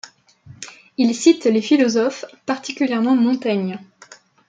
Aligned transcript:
Il 0.97 1.13
cite 1.13 1.45
les 1.45 1.61
philosophes, 1.61 2.25
particulièrement 2.47 3.15
Montaigne. 3.15 3.77